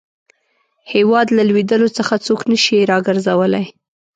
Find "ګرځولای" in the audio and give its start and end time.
3.07-3.65